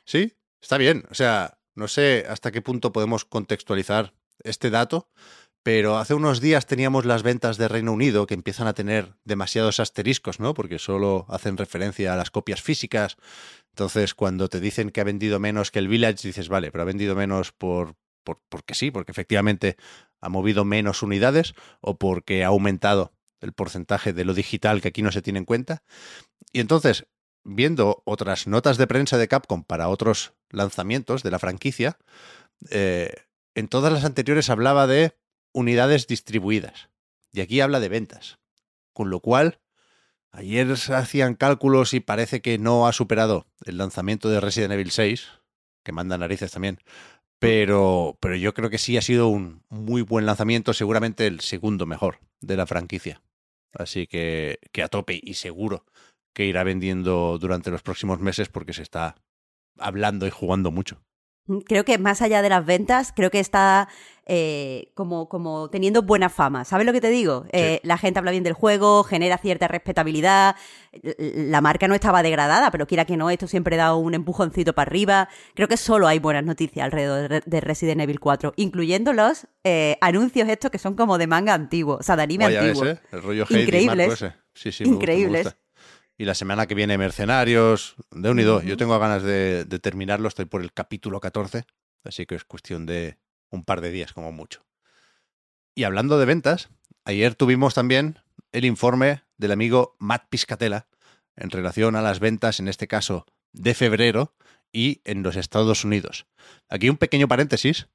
Sí, 0.03 0.33
está 0.61 0.77
bien. 0.77 1.05
O 1.09 1.15
sea, 1.15 1.57
no 1.75 1.87
sé 1.87 2.25
hasta 2.27 2.51
qué 2.51 2.61
punto 2.61 2.91
podemos 2.91 3.23
contextualizar 3.23 4.13
este 4.43 4.69
dato, 4.69 5.09
pero 5.63 5.97
hace 5.97 6.13
unos 6.13 6.41
días 6.41 6.65
teníamos 6.65 7.05
las 7.05 7.23
ventas 7.23 7.57
de 7.57 7.67
Reino 7.67 7.93
Unido 7.93 8.25
que 8.25 8.33
empiezan 8.33 8.67
a 8.67 8.73
tener 8.73 9.13
demasiados 9.23 9.79
asteriscos, 9.79 10.39
¿no? 10.39 10.53
Porque 10.53 10.79
solo 10.79 11.25
hacen 11.29 11.55
referencia 11.55 12.13
a 12.13 12.17
las 12.17 12.31
copias 12.31 12.61
físicas. 12.61 13.15
Entonces, 13.69 14.15
cuando 14.15 14.49
te 14.49 14.59
dicen 14.59 14.89
que 14.89 15.01
ha 15.01 15.05
vendido 15.05 15.39
menos 15.39 15.71
que 15.71 15.79
el 15.79 15.87
Village, 15.87 16.27
dices, 16.27 16.49
vale, 16.49 16.71
pero 16.71 16.81
ha 16.81 16.85
vendido 16.85 17.15
menos 17.15 17.51
por, 17.51 17.95
por 18.23 18.41
porque 18.49 18.73
sí, 18.73 18.91
porque 18.91 19.11
efectivamente 19.11 19.77
ha 20.21 20.29
movido 20.29 20.63
menos 20.65 21.03
unidades 21.03 21.53
o 21.81 21.97
porque 21.97 22.43
ha 22.43 22.47
aumentado 22.47 23.13
el 23.39 23.53
porcentaje 23.53 24.13
de 24.13 24.23
lo 24.23 24.33
digital 24.33 24.81
que 24.81 24.89
aquí 24.89 25.01
no 25.01 25.11
se 25.11 25.21
tiene 25.21 25.39
en 25.39 25.45
cuenta. 25.45 25.83
Y 26.53 26.59
entonces, 26.59 27.07
viendo 27.43 28.03
otras 28.05 28.47
notas 28.47 28.77
de 28.77 28.87
prensa 28.87 29.17
de 29.17 29.27
Capcom 29.27 29.63
para 29.63 29.89
otros 29.89 30.33
lanzamientos 30.49 31.23
de 31.23 31.31
la 31.31 31.39
franquicia, 31.39 31.97
eh, 32.69 33.11
en 33.55 33.67
todas 33.67 33.91
las 33.91 34.05
anteriores 34.05 34.49
hablaba 34.49 34.87
de 34.87 35.17
unidades 35.53 36.07
distribuidas. 36.07 36.89
Y 37.33 37.41
aquí 37.41 37.61
habla 37.61 37.79
de 37.79 37.89
ventas. 37.89 38.37
con 38.93 39.09
lo 39.09 39.21
cual 39.21 39.61
ayer 40.31 40.77
se 40.77 40.93
hacían 40.93 41.35
cálculos 41.35 41.93
y 41.93 42.01
parece 42.01 42.41
que 42.41 42.57
no 42.57 42.87
ha 42.87 42.93
superado 42.93 43.47
el 43.63 43.77
lanzamiento 43.77 44.29
de 44.29 44.41
Resident 44.41 44.73
Evil 44.73 44.91
6, 44.91 45.29
que 45.83 45.93
manda 45.93 46.17
narices 46.17 46.51
también, 46.51 46.79
pero, 47.41 48.19
pero 48.21 48.35
yo 48.35 48.53
creo 48.53 48.69
que 48.69 48.77
sí 48.77 48.97
ha 48.97 49.01
sido 49.01 49.27
un 49.27 49.63
muy 49.67 50.03
buen 50.03 50.27
lanzamiento, 50.27 50.73
seguramente 50.73 51.25
el 51.25 51.39
segundo 51.39 51.87
mejor 51.87 52.19
de 52.39 52.55
la 52.55 52.67
franquicia. 52.67 53.23
Así 53.73 54.05
que, 54.05 54.59
que 54.71 54.83
a 54.83 54.89
tope 54.89 55.19
y 55.23 55.33
seguro 55.33 55.83
que 56.35 56.45
irá 56.45 56.63
vendiendo 56.63 57.39
durante 57.39 57.71
los 57.71 57.81
próximos 57.81 58.19
meses 58.19 58.47
porque 58.49 58.73
se 58.73 58.83
está 58.83 59.15
hablando 59.79 60.27
y 60.27 60.29
jugando 60.29 60.69
mucho. 60.69 61.01
Mm, 61.47 61.59
creo 61.59 61.85
que 61.85 61.97
más 61.97 62.21
allá 62.21 62.41
de 62.41 62.49
las 62.49 62.65
ventas, 62.65 63.13
creo 63.15 63.31
que 63.31 63.39
está 63.39 63.87
eh, 64.25 64.91
como, 64.93 65.27
como 65.27 65.69
teniendo 65.69 66.03
buena 66.03 66.29
fama. 66.29 66.63
¿Sabes 66.63 66.85
lo 66.85 66.93
que 66.93 67.01
te 67.01 67.09
digo? 67.09 67.45
Eh, 67.51 67.79
la 67.83 67.97
gente 67.97 68.19
habla 68.19 68.31
bien 68.31 68.43
del 68.43 68.53
juego, 68.53 69.03
genera 69.03 69.37
cierta 69.37 69.67
respetabilidad. 69.67 70.55
La 71.17 71.59
marca 71.61 71.87
no 71.87 71.95
estaba 71.95 72.23
degradada, 72.23 72.71
pero 72.71 72.87
quiera 72.87 73.05
que 73.05 73.17
no, 73.17 73.29
esto 73.29 73.47
siempre 73.47 73.77
da 73.77 73.95
un 73.95 74.13
empujoncito 74.13 74.73
para 74.73 74.89
arriba. 74.89 75.29
Creo 75.55 75.67
que 75.67 75.77
solo 75.77 76.07
hay 76.07 76.19
buenas 76.19 76.45
noticias 76.45 76.85
alrededor 76.85 77.43
de 77.43 77.61
Resident 77.61 78.01
Evil 78.01 78.19
4, 78.19 78.53
incluyendo 78.57 79.11
los 79.11 79.47
eh, 79.63 79.97
anuncios 80.01 80.47
estos 80.47 80.71
que 80.71 80.77
son 80.77 80.95
como 80.95 81.17
de 81.17 81.27
manga 81.27 81.53
antiguo, 81.53 81.97
o 81.99 82.03
sea, 82.03 82.15
de 82.15 82.23
anime 82.23 82.45
antiguo. 82.45 82.85
El 83.11 83.21
rollo 83.21 83.45
Increíbles. 83.49 84.23
Sí, 84.53 84.71
sí, 84.71 84.83
Increíbles. 84.83 85.55
Y 86.21 86.25
la 86.25 86.35
semana 86.35 86.67
que 86.67 86.75
viene 86.75 86.99
Mercenarios, 86.99 87.95
de 88.11 88.29
unido. 88.29 88.61
Yo 88.61 88.77
tengo 88.77 88.99
ganas 88.99 89.23
de, 89.23 89.65
terminarlo, 89.81 90.27
estoy 90.27 90.45
por 90.45 90.61
el 90.61 90.71
capítulo 90.71 91.19
14, 91.19 91.63
así 92.03 92.27
que 92.27 92.35
es 92.35 92.45
cuestión 92.45 92.85
de 92.85 93.17
un 93.49 93.63
par 93.63 93.81
de 93.81 93.89
días 93.89 94.13
como 94.13 94.31
mucho. 94.31 94.63
Y 95.73 95.83
hablando 95.83 96.19
de 96.19 96.27
ventas, 96.27 96.69
ayer 97.05 97.33
tuvimos 97.33 97.73
también 97.73 98.19
el 98.51 98.65
informe 98.65 99.23
del 99.39 99.51
amigo 99.51 99.95
Matt 99.97 100.27
Piscatella 100.29 100.85
en 101.35 101.49
relación 101.49 101.95
a 101.95 102.03
las 102.03 102.19
ventas, 102.19 102.59
en 102.59 102.67
este 102.67 102.87
caso 102.87 103.25
de 103.51 103.73
febrero 103.73 104.35
y 104.71 105.01
en 105.05 105.23
los 105.23 105.35
Estados 105.35 105.83
Unidos. 105.83 106.27
Aquí 106.69 106.87
un 106.87 106.97
pequeño 106.97 107.27
paréntesis. 107.27 107.87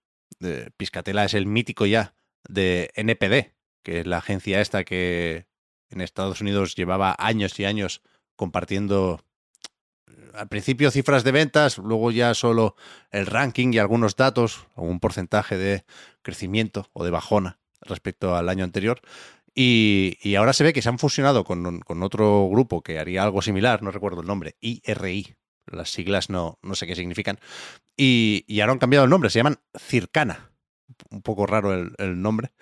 Piscatella 0.77 1.27
es 1.27 1.35
el 1.35 1.47
mítico 1.47 1.87
ya 1.87 2.17
de 2.49 2.91
NPD, 2.97 3.55
que 3.85 4.01
es 4.01 4.07
la 4.09 4.19
agencia 4.19 4.61
esta 4.61 4.83
que 4.83 5.47
en 5.91 6.01
Estados 6.01 6.41
Unidos 6.41 6.75
llevaba 6.75 7.15
años 7.21 7.61
y 7.61 7.65
años 7.65 8.03
compartiendo 8.37 9.21
eh, 10.07 10.13
al 10.35 10.49
principio 10.49 10.91
cifras 10.91 11.25
de 11.25 11.33
ventas, 11.33 11.79
luego 11.79 12.11
ya 12.11 12.35
solo 12.35 12.77
el 13.11 13.27
ranking 13.27 13.73
y 13.73 13.79
algunos 13.79 14.17
datos, 14.17 14.67
un 14.77 15.01
porcentaje 15.01 15.57
de 15.57 15.85
crecimiento 16.23 16.89
o 16.93 17.05
de 17.05 17.11
bajona 17.11 17.59
respecto 17.81 18.37
al 18.37 18.49
año 18.49 18.65
anterior. 18.65 19.01
Y, 19.59 20.35
ahora 20.37 20.53
se 20.53 20.65
ve 20.65 20.75
que 20.75 20.83
se 20.83 20.91
han 20.91 20.99
fusionado 20.99 21.45
con, 21.45 21.83
otro 22.03 22.47
grupo 22.51 22.83
que 22.83 22.99
haría 22.99 23.23
algo 23.23 23.41
similar, 23.41 23.83
no 23.83 23.91
recuerdo 23.91 24.21
el 24.21 24.27
nombre, 24.27 24.57
IRI. 24.61 25.35
Las 25.67 25.91
siglas 25.91 26.29
no, 26.31 26.59
no 26.63 26.75
sé 26.75 26.87
qué 26.87 26.95
significan. 26.95 27.41
Y, 27.97 28.45
ahora 28.61 28.73
han 28.73 28.79
cambiado 28.79 29.05
el 29.05 29.11
nombre, 29.11 29.31
se 29.31 29.39
llaman 29.39 29.59
Circana. 29.79 30.53
Un 31.11 31.23
poco 31.23 31.47
raro 31.47 31.73
el, 31.73 31.93
el 31.99 32.21
nombre 32.21 32.53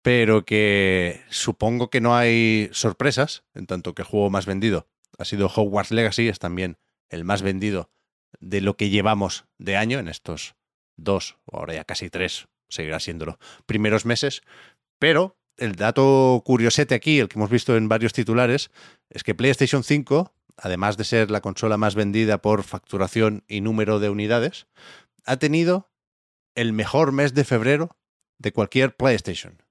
pero 0.00 0.46
que 0.46 1.20
supongo 1.28 1.90
que 1.90 2.00
no 2.00 2.16
hay 2.16 2.70
sorpresas, 2.72 3.44
en 3.54 3.66
tanto 3.66 3.94
que 3.94 4.00
el 4.00 4.08
juego 4.08 4.30
más 4.30 4.46
vendido 4.46 4.86
ha 5.18 5.24
sido 5.24 5.48
Hogwarts 5.48 5.90
Legacy, 5.90 6.28
es 6.28 6.38
también 6.38 6.78
el 7.08 7.24
más 7.24 7.42
vendido 7.42 7.90
de 8.40 8.60
lo 8.60 8.76
que 8.76 8.90
llevamos 8.90 9.46
de 9.58 9.76
año 9.76 9.98
en 9.98 10.08
estos 10.08 10.54
dos, 10.96 11.38
o 11.46 11.58
ahora 11.58 11.74
ya 11.74 11.84
casi 11.84 12.10
tres, 12.10 12.48
seguirá 12.68 13.00
siéndolo, 13.00 13.38
primeros 13.66 14.04
meses. 14.04 14.42
Pero 14.98 15.38
el 15.56 15.76
dato 15.76 16.42
curiosete 16.44 16.94
aquí, 16.94 17.18
el 17.18 17.28
que 17.28 17.38
hemos 17.38 17.50
visto 17.50 17.76
en 17.76 17.88
varios 17.88 18.12
titulares, 18.12 18.70
es 19.10 19.24
que 19.24 19.34
PlayStation 19.34 19.82
5, 19.82 20.32
además 20.56 20.96
de 20.96 21.04
ser 21.04 21.30
la 21.30 21.40
consola 21.40 21.76
más 21.76 21.94
vendida 21.94 22.38
por 22.38 22.62
facturación 22.62 23.44
y 23.48 23.60
número 23.60 24.00
de 24.00 24.10
unidades, 24.10 24.66
ha 25.24 25.36
tenido 25.36 25.90
el 26.54 26.72
mejor 26.72 27.12
mes 27.12 27.34
de 27.34 27.44
febrero 27.44 27.96
de 28.38 28.52
cualquier 28.52 28.96
PlayStation. 28.96 29.62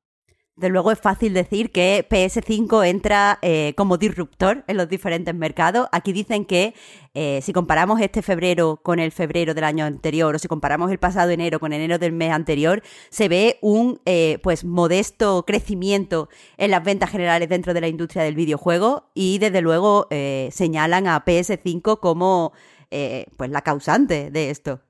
De 0.58 0.70
luego 0.70 0.92
es 0.92 1.00
fácil 1.00 1.36
decir 1.36 1.72
que 1.72 2.04
PS5 2.10 2.88
entra 2.88 3.38
eh, 3.44 3.76
como 3.78 3.98
disruptor 3.98 4.64
en 4.66 4.78
los 4.78 4.90
diferentes 4.90 5.36
mercados. 5.36 5.88
Aquí 5.92 6.14
dicen 6.14 6.46
que 6.46 6.74
eh, 7.14 7.42
si 7.44 7.54
comparamos 7.54 8.02
este 8.02 8.24
febrero 8.24 8.80
con 8.82 8.98
el 8.98 9.12
febrero 9.12 9.54
del 9.54 9.66
año 9.66 9.86
anterior 9.86 10.34
o 10.34 10.40
si 10.40 10.48
comparamos 10.48 10.90
el 10.90 10.98
pasado 10.98 11.30
enero 11.30 11.60
con 11.60 11.74
enero 11.74 12.00
del 12.00 12.12
mes 12.12 12.32
anterior, 12.32 12.82
se 13.12 13.30
ve 13.30 13.60
un 13.62 14.02
eh, 14.06 14.40
pues 14.42 14.66
modesto 14.66 15.44
crecimiento 15.46 16.28
en 16.58 16.72
las 16.72 16.84
ventas 16.84 17.12
generales 17.12 17.50
dentro 17.50 17.76
de 17.76 17.82
la 17.82 17.88
industria 17.88 18.24
del 18.24 18.34
videojuego 18.34 19.12
y 19.14 19.38
desde 19.38 19.62
luego 19.62 20.08
señalan 20.10 21.06
a 21.06 21.24
PS5 21.24 22.00
como 22.00 22.54
pues 22.90 23.52
la 23.52 23.62
causante 23.62 24.32
de 24.32 24.50
esto. 24.50 24.82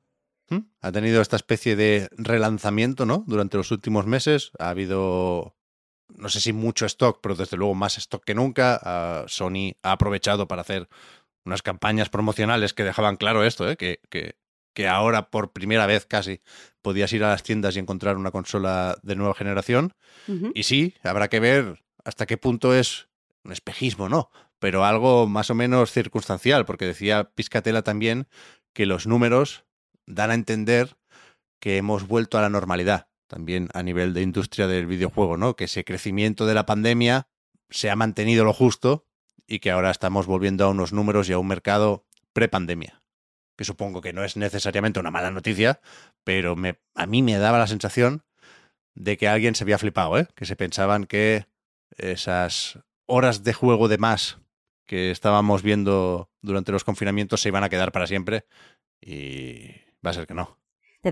¿Mm? 0.49 0.59
Ha 0.81 0.91
tenido 0.93 1.21
esta 1.21 1.35
especie 1.35 1.75
de 1.75 2.07
relanzamiento, 2.13 3.05
¿no? 3.05 3.25
Durante 3.27 3.57
los 3.57 3.71
últimos 3.71 4.05
meses. 4.05 4.51
Ha 4.59 4.69
habido 4.69 5.56
no 6.17 6.29
sé 6.29 6.41
si 6.41 6.51
mucho 6.51 6.85
stock, 6.85 7.19
pero 7.21 7.35
desde 7.35 7.57
luego 7.57 7.75
más 7.75 7.97
stock 7.97 8.23
que 8.23 8.35
nunca. 8.35 8.79
Ah, 8.83 9.25
Sony 9.27 9.73
ha 9.83 9.93
aprovechado 9.93 10.47
para 10.47 10.61
hacer 10.61 10.89
unas 11.45 11.61
campañas 11.61 12.09
promocionales 12.09 12.73
que 12.73 12.83
dejaban 12.83 13.15
claro 13.15 13.43
esto, 13.43 13.69
¿eh? 13.69 13.77
que, 13.77 14.01
que, 14.09 14.35
que, 14.73 14.87
ahora 14.87 15.29
por 15.29 15.53
primera 15.53 15.85
vez 15.85 16.05
casi 16.05 16.41
podías 16.81 17.13
ir 17.13 17.23
a 17.23 17.29
las 17.29 17.43
tiendas 17.43 17.75
y 17.75 17.79
encontrar 17.79 18.17
una 18.17 18.31
consola 18.31 18.97
de 19.01 19.15
nueva 19.15 19.33
generación. 19.33 19.93
Y 20.53 20.63
sí, 20.63 20.95
habrá 21.03 21.29
que 21.29 21.39
ver 21.39 21.83
hasta 22.03 22.25
qué 22.25 22.37
punto 22.37 22.73
es 22.73 23.07
un 23.45 23.53
espejismo, 23.53 24.09
¿no? 24.09 24.29
Pero 24.59 24.83
algo 24.83 25.27
más 25.27 25.49
o 25.49 25.55
menos 25.55 25.91
circunstancial, 25.91 26.65
porque 26.65 26.85
decía 26.85 27.31
Piscatela 27.33 27.81
también 27.81 28.27
que 28.73 28.85
los 28.85 29.07
números 29.07 29.63
dan 30.05 30.31
a 30.31 30.33
entender 30.33 30.97
que 31.59 31.77
hemos 31.77 32.07
vuelto 32.07 32.37
a 32.37 32.41
la 32.41 32.49
normalidad 32.49 33.06
también 33.27 33.69
a 33.73 33.83
nivel 33.83 34.13
de 34.13 34.21
industria 34.21 34.67
del 34.67 34.87
videojuego, 34.87 35.37
¿no? 35.37 35.55
Que 35.55 35.65
ese 35.65 35.83
crecimiento 35.83 36.45
de 36.45 36.53
la 36.53 36.65
pandemia 36.65 37.27
se 37.69 37.89
ha 37.89 37.95
mantenido 37.95 38.45
lo 38.45 38.53
justo 38.53 39.05
y 39.45 39.59
que 39.59 39.71
ahora 39.71 39.91
estamos 39.91 40.25
volviendo 40.25 40.65
a 40.65 40.69
unos 40.69 40.93
números 40.93 41.29
y 41.29 41.33
a 41.33 41.37
un 41.37 41.47
mercado 41.47 42.05
prepandemia. 42.33 43.01
Que 43.55 43.65
supongo 43.65 44.01
que 44.01 44.13
no 44.13 44.23
es 44.23 44.37
necesariamente 44.37 44.99
una 44.99 45.11
mala 45.11 45.31
noticia, 45.31 45.81
pero 46.23 46.55
me, 46.55 46.79
a 46.95 47.05
mí 47.05 47.21
me 47.21 47.37
daba 47.37 47.57
la 47.57 47.67
sensación 47.67 48.23
de 48.95 49.17
que 49.17 49.27
alguien 49.27 49.55
se 49.55 49.63
había 49.63 49.77
flipado, 49.77 50.17
¿eh? 50.17 50.27
Que 50.35 50.45
se 50.45 50.55
pensaban 50.55 51.05
que 51.05 51.45
esas 51.97 52.79
horas 53.05 53.43
de 53.43 53.53
juego 53.53 53.87
de 53.87 53.97
más 53.97 54.39
que 54.85 55.11
estábamos 55.11 55.63
viendo 55.63 56.29
durante 56.41 56.71
los 56.71 56.83
confinamientos 56.83 57.41
se 57.41 57.49
iban 57.49 57.63
a 57.63 57.69
quedar 57.69 57.91
para 57.91 58.07
siempre 58.07 58.45
y 59.01 59.71
va 60.05 60.11
a 60.11 60.13
ser 60.13 60.27
que 60.27 60.33
no 60.33 60.57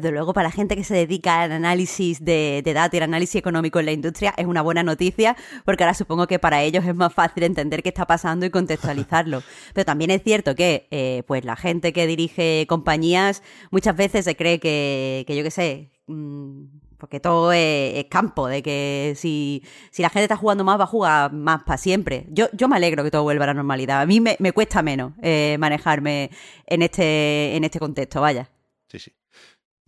desde 0.01 0.11
luego 0.11 0.33
para 0.33 0.49
la 0.49 0.51
gente 0.51 0.75
que 0.75 0.83
se 0.83 0.93
dedica 0.93 1.41
al 1.41 1.51
análisis 1.51 2.23
de, 2.23 2.61
datos 2.65 2.93
y 2.95 2.97
al 2.97 3.03
análisis 3.03 3.35
económico 3.35 3.79
en 3.79 3.85
la 3.85 3.91
industria 3.91 4.33
es 4.37 4.45
una 4.45 4.61
buena 4.61 4.83
noticia, 4.83 5.35
porque 5.63 5.83
ahora 5.83 5.93
supongo 5.93 6.27
que 6.27 6.39
para 6.39 6.61
ellos 6.63 6.85
es 6.85 6.95
más 6.95 7.13
fácil 7.13 7.43
entender 7.43 7.81
qué 7.81 7.89
está 7.89 8.05
pasando 8.05 8.45
y 8.45 8.49
contextualizarlo. 8.49 9.41
Pero 9.73 9.85
también 9.85 10.11
es 10.11 10.23
cierto 10.23 10.55
que 10.55 10.87
eh, 10.91 11.23
pues 11.27 11.45
la 11.45 11.55
gente 11.55 11.93
que 11.93 12.07
dirige 12.07 12.65
compañías 12.67 13.41
muchas 13.71 13.95
veces 13.95 14.25
se 14.25 14.35
cree 14.35 14.59
que, 14.59 15.23
que 15.27 15.35
yo 15.35 15.43
qué 15.43 15.51
sé, 15.51 15.91
mm, 16.07 16.63
porque 16.97 17.19
todo 17.19 17.51
es, 17.51 18.05
campo, 18.05 18.47
de 18.47 18.63
que 18.63 19.13
si, 19.15 19.63
si, 19.91 20.01
la 20.01 20.09
gente 20.09 20.23
está 20.23 20.37
jugando 20.37 20.63
más, 20.63 20.79
va 20.79 20.85
a 20.85 20.87
jugar 20.87 21.33
más 21.33 21.63
para 21.63 21.77
siempre. 21.77 22.25
Yo, 22.29 22.47
yo 22.53 22.67
me 22.67 22.75
alegro 22.75 23.03
que 23.03 23.11
todo 23.11 23.23
vuelva 23.23 23.43
a 23.45 23.47
la 23.47 23.53
normalidad. 23.53 24.01
A 24.01 24.05
mí 24.05 24.19
me, 24.19 24.35
me 24.39 24.51
cuesta 24.53 24.81
menos 24.81 25.13
eh, 25.21 25.57
manejarme 25.59 26.31
en 26.65 26.81
este, 26.81 27.55
en 27.55 27.63
este 27.63 27.79
contexto, 27.79 28.21
vaya. 28.21 28.49
Sí, 28.87 28.99
sí. 28.99 29.11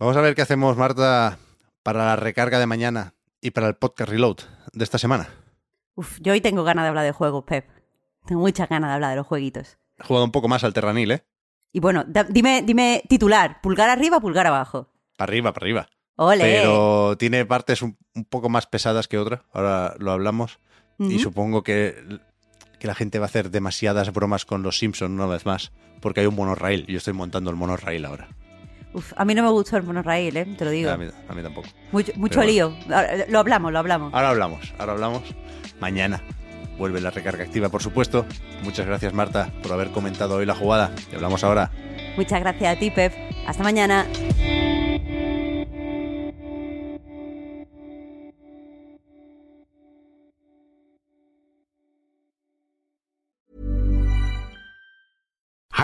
Vamos 0.00 0.16
a 0.16 0.20
ver 0.20 0.36
qué 0.36 0.42
hacemos, 0.42 0.76
Marta, 0.76 1.38
para 1.82 2.04
la 2.04 2.14
recarga 2.14 2.60
de 2.60 2.66
mañana 2.66 3.14
y 3.40 3.50
para 3.50 3.66
el 3.66 3.74
podcast 3.74 4.08
reload 4.08 4.36
de 4.72 4.84
esta 4.84 4.96
semana. 4.96 5.28
Uf, 5.96 6.20
yo 6.20 6.34
hoy 6.34 6.40
tengo 6.40 6.62
ganas 6.62 6.84
de 6.84 6.90
hablar 6.90 7.04
de 7.04 7.10
juegos, 7.10 7.42
Pep. 7.42 7.66
Tengo 8.24 8.40
muchas 8.40 8.68
ganas 8.68 8.90
de 8.90 8.94
hablar 8.94 9.10
de 9.10 9.16
los 9.16 9.26
jueguitos. 9.26 9.76
He 9.98 10.04
jugado 10.04 10.24
un 10.24 10.30
poco 10.30 10.46
más 10.46 10.62
al 10.62 10.72
Terranil, 10.72 11.10
¿eh? 11.10 11.24
Y 11.72 11.80
bueno, 11.80 12.04
dime, 12.28 12.62
dime 12.62 13.02
titular, 13.08 13.60
pulgar 13.60 13.90
arriba, 13.90 14.20
pulgar 14.20 14.46
abajo. 14.46 14.88
Para 15.16 15.30
arriba, 15.30 15.52
para 15.52 15.64
arriba. 15.64 15.88
Ole. 16.14 16.44
Pero 16.44 17.16
tiene 17.18 17.44
partes 17.44 17.82
un, 17.82 17.96
poco 18.28 18.48
más 18.48 18.68
pesadas 18.68 19.08
que 19.08 19.18
otras, 19.18 19.40
ahora 19.52 19.96
lo 19.98 20.12
hablamos. 20.12 20.60
Y 21.00 21.18
supongo 21.18 21.64
que, 21.64 22.20
que, 22.78 22.86
la 22.86 22.94
gente 22.94 23.18
va 23.18 23.24
a 23.24 23.28
hacer 23.28 23.50
demasiadas 23.50 24.12
bromas 24.12 24.44
con 24.44 24.62
los 24.62 24.78
Simpsons 24.78 25.12
una 25.12 25.26
vez 25.26 25.44
más, 25.44 25.72
porque 26.00 26.20
hay 26.20 26.26
un 26.26 26.36
monorail. 26.36 26.86
Yo 26.86 26.98
estoy 26.98 27.14
montando 27.14 27.50
el 27.50 27.56
monorail 27.56 28.04
ahora. 28.04 28.28
Uf, 28.92 29.12
a 29.16 29.24
mí 29.24 29.34
no 29.34 29.42
me 29.42 29.50
gustó 29.50 29.76
el 29.76 29.82
monorail, 29.82 30.36
¿eh? 30.36 30.46
te 30.56 30.64
lo 30.64 30.70
digo. 30.70 30.90
A 30.90 30.96
mí, 30.96 31.06
tampoco. 31.42 31.68
Mucho, 31.92 32.42
lío. 32.42 32.74
Lo 33.28 33.38
hablamos, 33.38 33.72
lo 33.72 33.78
hablamos. 33.78 34.14
Ahora 34.14 34.30
hablamos, 34.30 34.72
ahora 34.78 34.92
hablamos. 34.92 35.22
Mañana 35.80 36.22
vuelve 36.78 37.00
la 37.00 37.10
recarga 37.10 37.44
activa, 37.44 37.68
por 37.68 37.82
supuesto. 37.82 38.24
Muchas 38.62 38.86
gracias, 38.86 39.12
Marta, 39.12 39.50
por 39.62 39.72
haber 39.72 39.90
comentado 39.90 40.36
hoy 40.36 40.46
la 40.46 40.54
jugada. 40.54 40.92
Te 41.10 41.16
hablamos 41.16 41.44
ahora. 41.44 41.70
Muchas 42.16 42.40
gracias 42.40 42.76
a 42.76 42.78
ti, 42.78 42.90
Pep. 42.90 43.12
Hasta 43.46 43.62
mañana. 43.62 44.06